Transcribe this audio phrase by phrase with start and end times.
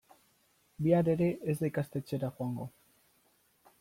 [0.85, 2.67] Bihar ere ez da ikastetxera joango.